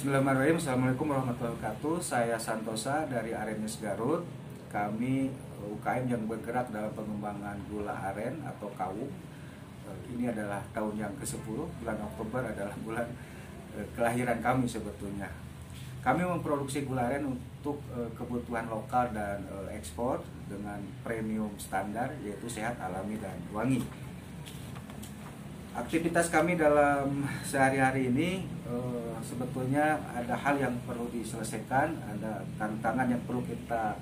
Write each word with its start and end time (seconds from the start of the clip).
Bismillahirrahmanirrahim. 0.00 0.56
Assalamualaikum 0.56 1.12
warahmatullahi 1.12 1.52
wabarakatuh. 1.60 1.94
Saya 2.00 2.36
Santosa 2.40 3.04
dari 3.04 3.36
Arenis 3.36 3.84
Garut. 3.84 4.24
Kami 4.72 5.28
UKM 5.60 6.08
yang 6.08 6.24
bergerak 6.24 6.72
dalam 6.72 6.88
pengembangan 6.96 7.60
gula 7.68 7.92
aren 8.08 8.40
atau 8.48 8.72
kawung 8.80 9.12
Ini 10.08 10.32
adalah 10.32 10.64
tahun 10.72 11.04
yang 11.04 11.12
ke-10 11.20 11.52
Bulan 11.84 12.00
Oktober 12.00 12.40
adalah 12.48 12.72
bulan 12.88 13.04
eh, 13.76 13.84
kelahiran 13.92 14.40
kami 14.40 14.64
sebetulnya. 14.64 15.28
Kami 16.00 16.24
memproduksi 16.24 16.88
gula 16.88 17.04
aren 17.04 17.36
untuk 17.36 17.84
eh, 17.92 18.08
kebutuhan 18.16 18.72
lokal 18.72 19.12
dan 19.12 19.44
eh, 19.52 19.76
ekspor 19.76 20.24
Dengan 20.48 20.80
premium 21.04 21.52
standar 21.60 22.08
yaitu 22.24 22.48
sehat, 22.48 22.80
alami, 22.80 23.20
dan 23.20 23.36
wangi 23.52 23.84
aktivitas 25.80 26.28
kami 26.28 26.60
dalam 26.60 27.24
sehari-hari 27.40 28.12
ini 28.12 28.44
uh, 28.68 29.16
sebetulnya 29.24 29.96
ada 30.12 30.36
hal 30.36 30.60
yang 30.60 30.76
perlu 30.84 31.08
diselesaikan, 31.08 31.96
ada 31.96 32.44
tantangan 32.60 33.08
yang 33.08 33.22
perlu 33.24 33.40
kita 33.48 33.96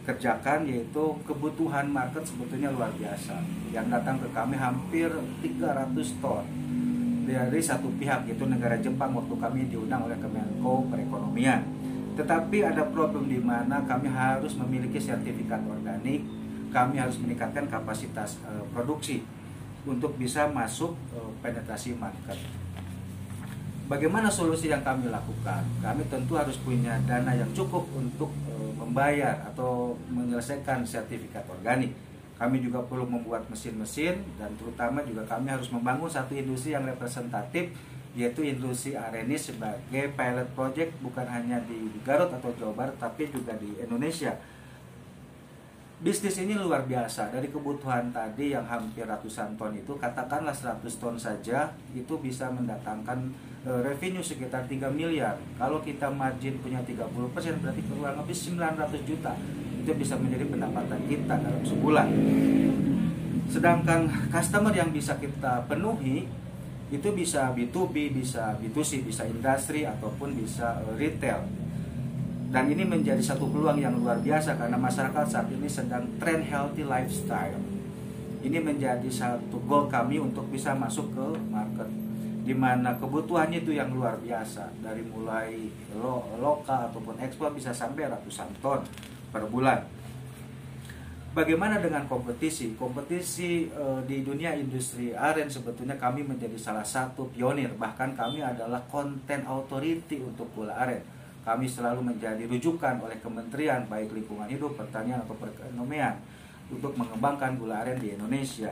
kerjakan 0.00 0.64
yaitu 0.64 1.04
kebutuhan 1.28 1.92
market 1.92 2.24
sebetulnya 2.24 2.72
luar 2.72 2.88
biasa. 2.96 3.36
Yang 3.68 3.86
datang 3.92 4.16
ke 4.16 4.28
kami 4.32 4.56
hampir 4.56 5.12
300 5.44 6.24
ton 6.24 6.44
dari 7.28 7.60
satu 7.60 7.92
pihak 8.00 8.24
yaitu 8.26 8.48
negara 8.48 8.80
Jepang 8.80 9.12
waktu 9.12 9.34
kami 9.36 9.60
diundang 9.68 10.08
oleh 10.08 10.16
Kemenko 10.16 10.88
Perekonomian. 10.88 11.62
Tetapi 12.16 12.64
ada 12.64 12.88
problem 12.88 13.28
di 13.28 13.38
mana 13.38 13.84
kami 13.84 14.08
harus 14.08 14.56
memiliki 14.56 14.98
sertifikat 14.98 15.62
organik, 15.68 16.24
kami 16.72 16.96
harus 16.96 17.20
meningkatkan 17.20 17.68
kapasitas 17.68 18.40
uh, 18.48 18.64
produksi 18.72 19.20
untuk 19.88 20.16
bisa 20.20 20.48
masuk 20.50 20.92
uh, 21.16 21.30
penetrasi 21.40 21.96
market. 21.96 22.36
Bagaimana 23.90 24.30
solusi 24.30 24.70
yang 24.70 24.86
kami 24.86 25.10
lakukan? 25.10 25.66
Kami 25.82 26.06
tentu 26.06 26.38
harus 26.38 26.54
punya 26.62 26.94
dana 27.08 27.34
yang 27.34 27.50
cukup 27.50 27.88
untuk 27.96 28.30
uh, 28.46 28.72
membayar 28.78 29.40
atau 29.50 29.98
menyelesaikan 30.12 30.86
sertifikat 30.86 31.42
organik. 31.50 31.90
Kami 32.40 32.62
juga 32.64 32.80
perlu 32.80 33.04
membuat 33.04 33.44
mesin-mesin 33.52 34.24
dan 34.40 34.56
terutama 34.56 35.04
juga 35.04 35.28
kami 35.28 35.52
harus 35.52 35.68
membangun 35.68 36.08
satu 36.08 36.32
industri 36.32 36.72
yang 36.72 36.88
representatif 36.88 37.68
yaitu 38.16 38.42
industri 38.42 38.98
Arenis 38.98 39.54
sebagai 39.54 40.10
pilot 40.18 40.48
project 40.58 40.90
bukan 40.98 41.26
hanya 41.30 41.62
di 41.62 41.94
Garut 42.02 42.32
atau 42.32 42.50
Jawa 42.58 42.74
Barat 42.74 42.96
tapi 42.98 43.30
juga 43.30 43.54
di 43.54 43.70
Indonesia 43.78 44.34
bisnis 46.00 46.40
ini 46.40 46.56
luar 46.56 46.88
biasa. 46.88 47.28
Dari 47.28 47.52
kebutuhan 47.52 48.08
tadi 48.08 48.56
yang 48.56 48.64
hampir 48.64 49.04
ratusan 49.04 49.54
ton 49.60 49.76
itu 49.76 49.92
katakanlah 50.00 50.56
100 50.56 50.80
ton 50.96 51.16
saja 51.20 51.68
itu 51.92 52.16
bisa 52.16 52.48
mendatangkan 52.48 53.28
e, 53.68 53.70
revenue 53.84 54.24
sekitar 54.24 54.64
3 54.64 54.88
miliar. 54.88 55.36
Kalau 55.60 55.84
kita 55.84 56.08
margin 56.08 56.56
punya 56.64 56.80
30% 56.80 57.04
berarti 57.60 57.82
kurang 57.84 58.16
lebih 58.16 58.36
900 58.36 59.08
juta. 59.08 59.32
Itu 59.80 59.92
bisa 59.96 60.16
menjadi 60.16 60.48
pendapatan 60.48 61.00
kita 61.04 61.34
dalam 61.36 61.64
sebulan. 61.64 62.08
Sedangkan 63.52 64.08
customer 64.32 64.72
yang 64.72 64.88
bisa 64.92 65.20
kita 65.20 65.68
penuhi 65.68 66.24
itu 66.90 67.08
bisa 67.14 67.54
B2B, 67.54 68.10
bisa 68.18 68.58
B2C, 68.58 69.06
bisa 69.06 69.22
industri 69.28 69.84
ataupun 69.84 70.32
bisa 70.32 70.80
e, 70.80 70.96
retail 70.96 71.44
dan 72.50 72.66
ini 72.66 72.82
menjadi 72.82 73.22
satu 73.22 73.46
peluang 73.46 73.78
yang 73.78 73.94
luar 73.94 74.18
biasa 74.18 74.58
karena 74.58 74.74
masyarakat 74.74 75.22
saat 75.22 75.46
ini 75.54 75.70
sedang 75.70 76.02
trend 76.18 76.50
healthy 76.50 76.82
lifestyle. 76.82 77.62
Ini 78.42 78.58
menjadi 78.58 79.06
satu 79.06 79.62
goal 79.70 79.86
kami 79.86 80.18
untuk 80.18 80.50
bisa 80.50 80.74
masuk 80.74 81.14
ke 81.14 81.26
market 81.46 81.86
di 82.40 82.56
mana 82.56 82.98
kebutuhannya 82.98 83.62
itu 83.62 83.78
yang 83.78 83.94
luar 83.94 84.18
biasa 84.18 84.74
dari 84.82 85.06
mulai 85.06 85.70
lo, 85.94 86.26
lokal 86.42 86.90
ataupun 86.90 87.22
ekspor 87.22 87.54
bisa 87.54 87.70
sampai 87.70 88.10
ratusan 88.10 88.50
ton 88.58 88.82
per 89.30 89.46
bulan. 89.46 89.86
Bagaimana 91.30 91.78
dengan 91.78 92.10
kompetisi? 92.10 92.74
Kompetisi 92.74 93.70
e, 93.70 93.84
di 94.02 94.26
dunia 94.26 94.50
industri 94.58 95.14
aren 95.14 95.46
sebetulnya 95.46 95.94
kami 95.94 96.26
menjadi 96.26 96.58
salah 96.58 96.82
satu 96.82 97.30
pionir 97.30 97.70
bahkan 97.78 98.18
kami 98.18 98.42
adalah 98.42 98.82
content 98.90 99.46
authority 99.46 100.18
untuk 100.18 100.50
gula 100.58 100.74
aren 100.74 101.19
kami 101.50 101.66
selalu 101.66 102.14
menjadi 102.14 102.46
rujukan 102.46 103.02
oleh 103.02 103.18
kementerian 103.18 103.82
baik 103.90 104.14
lingkungan 104.14 104.46
hidup, 104.46 104.78
pertanian 104.78 105.18
atau 105.18 105.34
perekonomian 105.34 106.14
untuk 106.70 106.94
mengembangkan 106.94 107.58
gula 107.58 107.82
aren 107.82 107.98
di 107.98 108.14
Indonesia. 108.14 108.70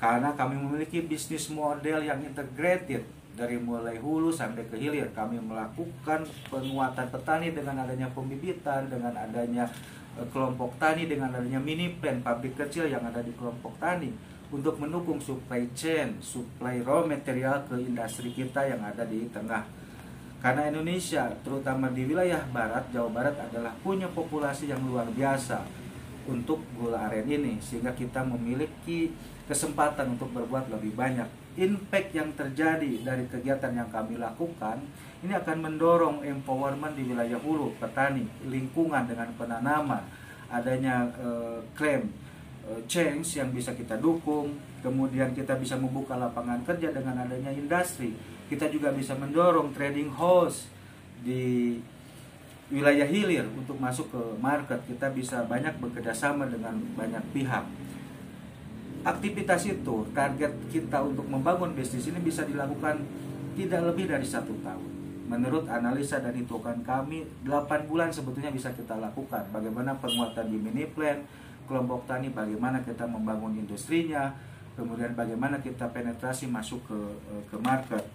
Karena 0.00 0.32
kami 0.32 0.56
memiliki 0.56 1.04
bisnis 1.04 1.52
model 1.52 2.00
yang 2.00 2.24
integrated 2.24 3.04
dari 3.36 3.60
mulai 3.60 4.00
hulu 4.00 4.32
sampai 4.32 4.64
ke 4.64 4.80
hilir. 4.80 5.12
Kami 5.12 5.36
melakukan 5.44 6.24
penguatan 6.48 7.06
petani 7.12 7.52
dengan 7.52 7.84
adanya 7.84 8.08
pembibitan, 8.08 8.88
dengan 8.88 9.12
adanya 9.12 9.68
e, 10.16 10.24
kelompok 10.32 10.80
tani, 10.80 11.04
dengan 11.04 11.36
adanya 11.36 11.60
mini 11.60 11.92
plan 12.00 12.24
pabrik 12.24 12.56
kecil 12.56 12.88
yang 12.88 13.04
ada 13.04 13.20
di 13.20 13.36
kelompok 13.36 13.76
tani 13.76 14.08
untuk 14.48 14.80
mendukung 14.80 15.20
supply 15.20 15.68
chain, 15.76 16.16
supply 16.24 16.80
raw 16.80 17.04
material 17.04 17.60
ke 17.68 17.76
industri 17.76 18.32
kita 18.32 18.64
yang 18.64 18.80
ada 18.80 19.04
di 19.04 19.28
tengah 19.28 19.68
karena 20.36 20.68
Indonesia, 20.68 21.32
terutama 21.40 21.88
di 21.88 22.04
wilayah 22.04 22.44
barat, 22.52 22.84
Jawa 22.92 23.08
Barat 23.08 23.36
adalah 23.40 23.72
punya 23.80 24.06
populasi 24.12 24.68
yang 24.68 24.84
luar 24.84 25.08
biasa 25.08 25.64
untuk 26.28 26.60
gula 26.76 27.08
aren 27.08 27.24
ini 27.24 27.56
sehingga 27.62 27.94
kita 27.94 28.20
memiliki 28.26 29.14
kesempatan 29.48 30.18
untuk 30.18 30.34
berbuat 30.36 30.68
lebih 30.68 30.92
banyak. 30.92 31.26
Impact 31.56 32.10
yang 32.12 32.36
terjadi 32.36 33.00
dari 33.00 33.24
kegiatan 33.32 33.72
yang 33.72 33.88
kami 33.88 34.20
lakukan 34.20 34.76
ini 35.24 35.32
akan 35.32 35.56
mendorong 35.64 36.20
empowerment 36.20 36.92
di 36.92 37.08
wilayah 37.08 37.40
hulu, 37.40 37.72
petani, 37.80 38.28
lingkungan 38.44 39.08
dengan 39.08 39.32
penanaman, 39.40 40.04
adanya 40.52 41.08
uh, 41.16 41.64
klaim 41.72 42.12
uh, 42.68 42.76
change 42.84 43.40
yang 43.40 43.48
bisa 43.56 43.72
kita 43.72 43.96
dukung, 43.96 44.52
kemudian 44.84 45.32
kita 45.32 45.56
bisa 45.56 45.80
membuka 45.80 46.20
lapangan 46.20 46.60
kerja 46.68 46.92
dengan 46.92 47.24
adanya 47.24 47.48
industri 47.56 48.35
kita 48.46 48.70
juga 48.70 48.94
bisa 48.94 49.18
mendorong 49.18 49.74
trading 49.74 50.10
house 50.14 50.70
di 51.22 51.76
wilayah 52.70 53.06
hilir 53.06 53.46
untuk 53.54 53.78
masuk 53.78 54.10
ke 54.10 54.22
market. 54.38 54.78
Kita 54.86 55.10
bisa 55.10 55.46
banyak 55.46 55.78
bekerjasama 55.78 56.50
dengan 56.50 56.78
banyak 56.94 57.22
pihak. 57.34 57.64
Aktivitas 59.06 59.62
itu 59.70 60.02
target 60.10 60.50
kita 60.70 60.98
untuk 60.98 61.26
membangun 61.30 61.74
bisnis 61.78 62.10
ini 62.10 62.18
bisa 62.18 62.42
dilakukan 62.42 63.06
tidak 63.54 63.82
lebih 63.94 64.10
dari 64.10 64.26
satu 64.26 64.50
tahun. 64.66 64.90
Menurut 65.26 65.66
analisa 65.66 66.22
dan 66.22 66.34
hitungan 66.34 66.82
kami 66.86 67.26
8 67.46 67.90
bulan 67.90 68.10
sebetulnya 68.10 68.50
bisa 68.50 68.70
kita 68.74 68.98
lakukan. 68.98 69.46
Bagaimana 69.50 69.98
penguatan 69.98 70.50
di 70.50 70.58
mini 70.58 70.86
plan 70.90 71.22
kelompok 71.66 72.06
tani 72.06 72.30
bagaimana 72.30 72.80
kita 72.86 73.04
membangun 73.10 73.58
industrinya 73.58 74.32
kemudian 74.78 75.12
bagaimana 75.18 75.58
kita 75.58 75.90
penetrasi 75.90 76.46
masuk 76.46 76.78
ke 76.86 76.98
ke 77.50 77.56
market 77.58 78.06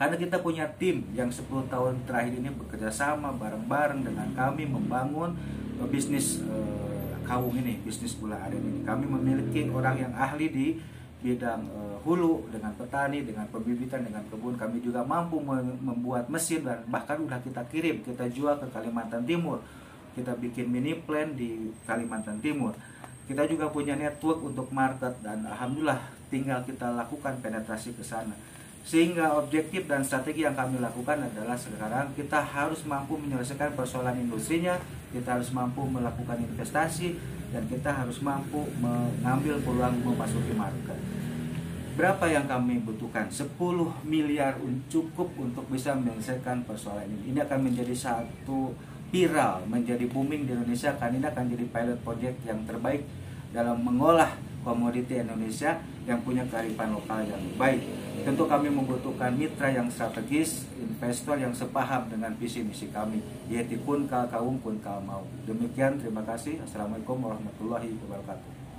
karena 0.00 0.16
kita 0.16 0.40
punya 0.40 0.64
tim 0.80 1.04
yang 1.12 1.28
10 1.28 1.44
tahun 1.68 2.00
terakhir 2.08 2.32
ini 2.40 2.48
bekerja 2.56 2.88
sama 2.88 3.36
bareng-bareng 3.36 4.00
dengan 4.00 4.32
kami 4.32 4.64
membangun 4.64 5.36
uh, 5.76 5.84
bisnis 5.92 6.40
uh, 6.40 7.20
kawung 7.28 7.52
ini, 7.60 7.76
bisnis 7.84 8.16
gula 8.16 8.40
aren 8.48 8.64
ini. 8.64 8.80
Kami 8.80 9.04
memiliki 9.04 9.68
orang 9.68 10.00
yang 10.00 10.12
ahli 10.16 10.48
di 10.48 10.66
bidang 11.20 11.68
uh, 11.68 12.00
hulu 12.00 12.48
dengan 12.48 12.72
petani, 12.80 13.28
dengan 13.28 13.44
pembibitan, 13.52 14.00
dengan 14.00 14.24
kebun. 14.32 14.56
Kami 14.56 14.80
juga 14.80 15.04
mampu 15.04 15.36
membuat 15.84 16.32
mesin 16.32 16.64
dan 16.64 16.80
bahkan 16.88 17.20
udah 17.20 17.36
kita 17.44 17.60
kirim, 17.68 18.00
kita 18.00 18.24
jual 18.32 18.56
ke 18.56 18.72
Kalimantan 18.72 19.28
Timur. 19.28 19.60
Kita 20.16 20.32
bikin 20.32 20.72
mini 20.72 20.96
plan 20.96 21.36
di 21.36 21.76
Kalimantan 21.84 22.40
Timur. 22.40 22.72
Kita 23.28 23.44
juga 23.44 23.68
punya 23.68 24.00
network 24.00 24.48
untuk 24.48 24.72
market 24.72 25.12
dan 25.20 25.44
alhamdulillah 25.44 26.00
tinggal 26.32 26.64
kita 26.64 26.88
lakukan 26.88 27.36
penetrasi 27.44 27.92
ke 27.92 28.00
sana 28.00 28.32
sehingga 28.80 29.36
objektif 29.36 29.86
dan 29.86 30.00
strategi 30.02 30.42
yang 30.42 30.56
kami 30.56 30.80
lakukan 30.80 31.20
adalah 31.20 31.54
sekarang 31.54 32.10
kita 32.16 32.40
harus 32.40 32.82
mampu 32.88 33.14
menyelesaikan 33.20 33.76
persoalan 33.76 34.16
industrinya, 34.18 34.80
kita 35.12 35.38
harus 35.38 35.52
mampu 35.52 35.84
melakukan 35.84 36.40
investasi, 36.40 37.14
dan 37.50 37.66
kita 37.66 37.90
harus 37.90 38.22
mampu 38.22 38.66
mengambil 38.78 39.58
peluang 39.62 39.94
memasuki 40.02 40.54
market. 40.54 40.98
Berapa 41.98 42.30
yang 42.30 42.46
kami 42.48 42.80
butuhkan? 42.80 43.28
10 43.28 43.58
miliar 44.08 44.56
cukup 44.88 45.28
untuk 45.36 45.68
bisa 45.68 45.92
menyelesaikan 45.92 46.64
persoalan 46.64 47.04
ini. 47.04 47.34
Ini 47.34 47.44
akan 47.44 47.60
menjadi 47.68 47.92
satu 47.92 48.72
viral, 49.10 49.66
menjadi 49.66 50.06
booming 50.06 50.46
di 50.46 50.54
Indonesia 50.54 50.94
karena 50.96 51.18
ini 51.20 51.26
akan 51.28 51.44
jadi 51.50 51.64
pilot 51.66 51.98
project 52.06 52.36
yang 52.46 52.62
terbaik 52.64 53.04
dalam 53.50 53.82
mengolah 53.82 54.38
komoditi 54.62 55.18
Indonesia 55.18 55.82
yang 56.10 56.20
punya 56.26 56.42
kearifan 56.50 56.90
lokal 56.90 57.22
yang 57.22 57.38
baik. 57.54 57.86
Tentu 58.26 58.44
kami 58.50 58.68
membutuhkan 58.68 59.32
mitra 59.32 59.70
yang 59.70 59.86
strategis, 59.88 60.66
investor 60.76 61.38
yang 61.38 61.54
sepaham 61.54 62.10
dengan 62.10 62.34
visi 62.36 62.60
misi 62.66 62.90
kami, 62.90 63.22
yaitu 63.46 63.78
pun 63.80 64.04
kal 64.10 64.26
kaum 64.26 64.58
pun 64.58 64.76
kal 64.82 64.98
mau. 65.00 65.22
Demikian, 65.46 66.02
terima 66.02 66.26
kasih. 66.26 66.58
Assalamualaikum 66.66 67.16
warahmatullahi 67.16 67.94
wabarakatuh. 68.04 68.69